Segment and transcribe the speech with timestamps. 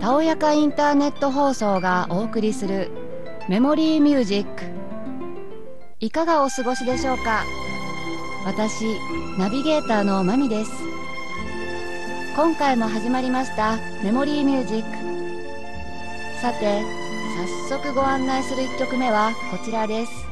[0.00, 2.90] たおやかインターネット放送がお送りする
[3.50, 4.64] メモリーミュージック。
[6.00, 7.44] いかがお過ごしでしょうか？
[8.46, 8.86] 私
[9.38, 10.72] ナビゲーターのまみです。
[12.34, 16.40] 今回も始まりましたメモリーミュージック。
[16.40, 16.82] さて
[17.68, 20.29] 早速ご案内する1曲目はこちらです。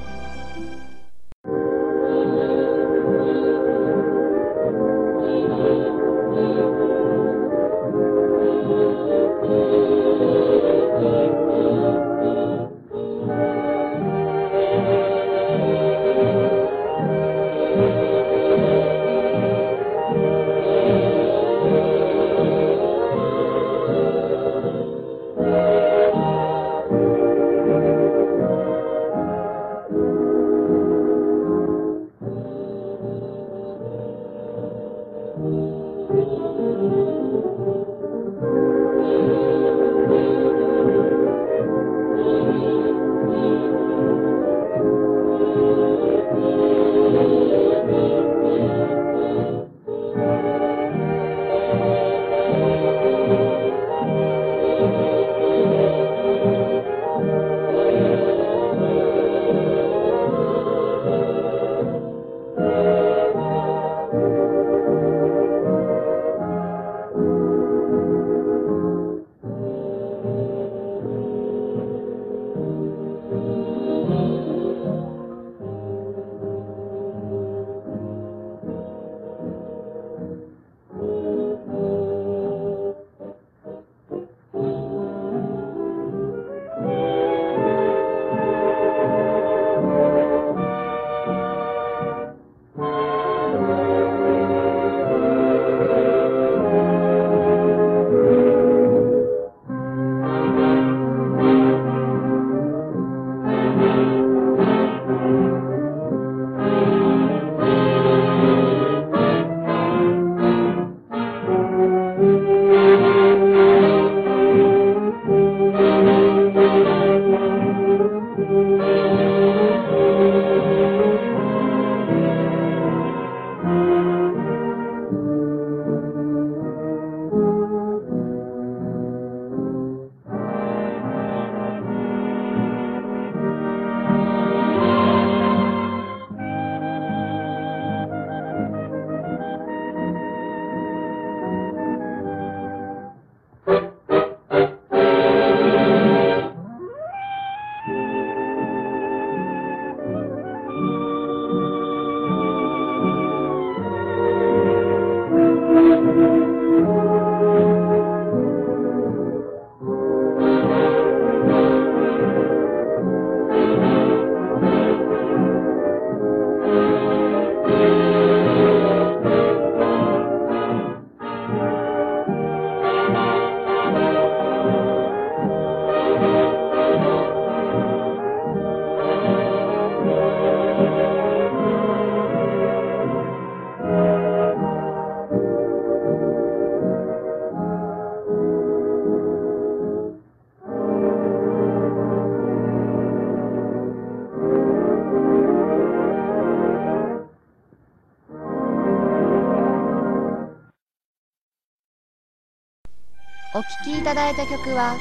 [203.59, 204.97] お聴きいただいた曲は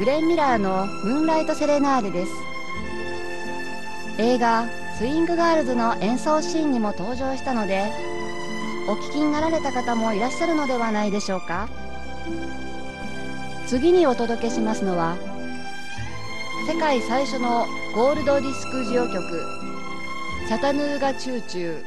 [0.00, 2.32] グレン・ミラーの「ムーンライト・セレナーデ」です。
[4.18, 4.66] 映画
[4.98, 7.84] 「スイングガールズ」の演奏シーンにも登場したので
[8.88, 11.68] お聴きになられた方もいらっしゃるのではないでしょうか。
[13.68, 15.16] 次にお届けしますのは
[16.66, 19.46] 世界最初のゴールドディスクジオ曲
[20.48, 21.84] 「チャタヌーガ・チューチュー」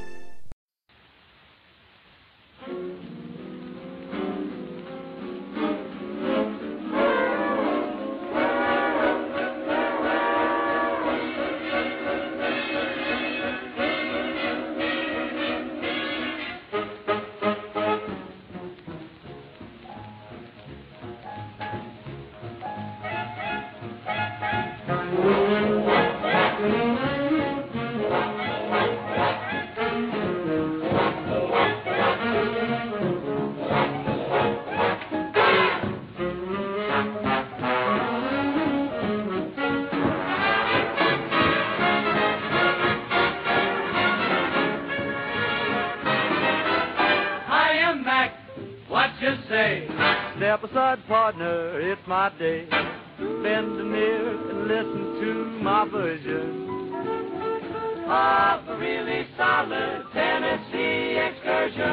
[50.73, 52.67] ride, partner, it's my day.
[53.17, 56.63] Bend near and listen to my version
[58.09, 61.83] of a really solid Tennessee excursion.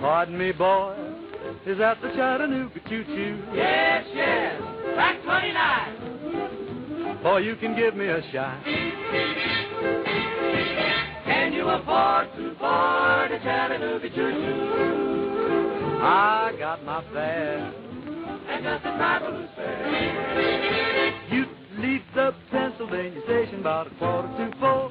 [0.00, 0.94] Pardon me, boy,
[1.66, 3.42] is that the Chattanooga choo-choo?
[3.54, 4.60] Yes, yes,
[4.94, 7.22] track 29.
[7.22, 8.62] Boy, you can give me a shot.
[11.24, 15.09] Can you afford to board a Chattanooga choo-choo?
[16.02, 17.74] I got my fare
[18.48, 21.12] and got the traveler's fare.
[21.30, 21.44] You
[21.76, 24.90] leave the Pennsylvania station about a quarter to four.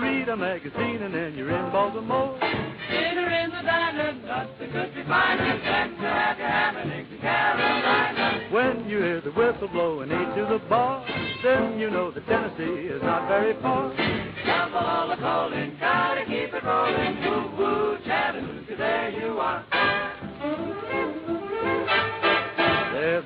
[0.00, 2.36] Read a magazine and then you're in Baltimore.
[2.40, 7.08] Dinner in the diner, nothing could be finer than to have your ham and eggs
[7.12, 8.48] in Carolina.
[8.50, 11.06] When you hear the whistle blowing eight to the bar,
[11.44, 13.92] then you know that Tennessee is not very far.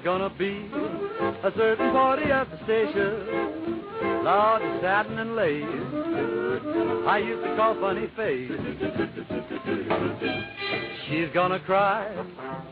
[0.05, 0.69] Gonna be
[1.45, 4.25] a certain party at the station.
[4.25, 5.65] Lord, it's satin and lace.
[7.07, 8.51] I used to call funny face.
[11.09, 12.07] She's gonna cry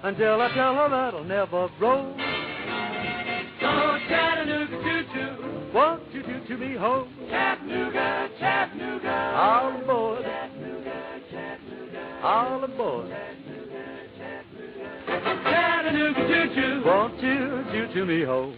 [0.02, 2.14] until I tell her that'll never grow.
[3.60, 7.12] So Chattanooga choo-choo, won't you do to me home?
[7.28, 10.22] Chattanooga, Chattanooga, all aboard.
[10.24, 13.10] Chattanooga, Chattanooga, all aboard.
[15.44, 18.54] Chattanooga choo-choo, won't you do to me home?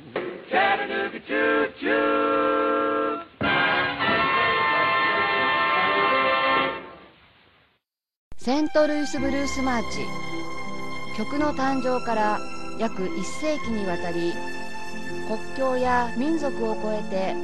[0.50, 2.42] Chattanooga choo-choo.
[8.36, 9.98] セントルイスブルースマーチ
[11.16, 12.40] 曲の誕生から
[12.76, 14.32] 約1世紀にわたり
[15.28, 17.36] 国境や民族を超えて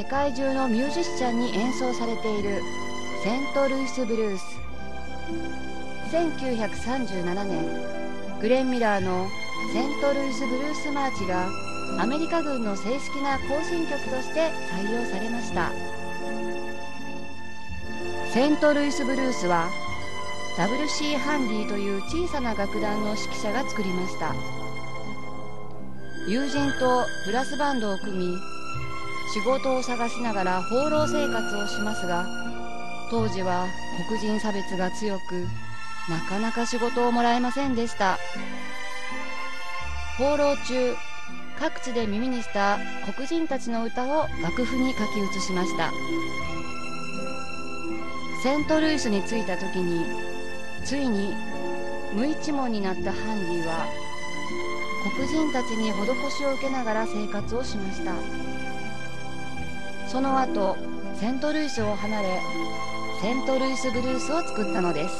[0.00, 2.62] 世界中のミュージシャンに演奏されている
[3.22, 4.58] セントルイスブルース
[6.10, 8.05] 1937年
[8.40, 9.28] グレン・ミラーの
[9.72, 11.48] 「セントルイスブルースマーチ」が
[11.98, 15.70] アメリカ軍の正式な行進曲として採用されました。
[18.32, 19.70] セントルイスブルースは
[20.58, 24.34] WC ハンディという小さな楽団の指揮者が作りました。
[26.28, 28.36] 友人とブラスバンドを組み
[29.32, 32.26] 仕事を探しながら放浪生活をしますが
[33.10, 33.66] 当時は
[34.08, 35.46] 黒人差別が強く
[36.08, 38.18] なかなか仕事をもらえませんでした。
[40.18, 40.94] 放浪中
[41.58, 42.78] 各地で耳にした
[43.14, 45.90] 黒人たちの歌を楽譜に書き写しました。
[48.42, 50.04] セントルイスに着いた時に
[50.84, 51.34] ついに
[52.14, 53.86] 無一文になったハンディは
[55.16, 58.12] 黒人たちに施しを受けながら生活をしました。
[60.08, 60.76] その後
[61.14, 62.40] セントルイスを離れ
[63.20, 65.14] セントルイスブルースを作ったのです。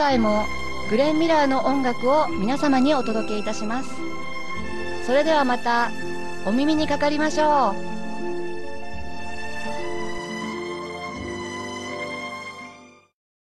[0.00, 0.46] 回も
[0.88, 3.90] グレン・ミラーの音楽を皆様にお届けいたします。
[5.04, 5.90] それではまた
[6.46, 7.89] お耳にかかりましょう。